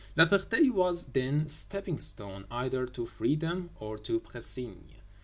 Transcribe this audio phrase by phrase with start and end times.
[0.15, 4.95] La Ferté was, then, a stepping stone either to freedom or to Précigne.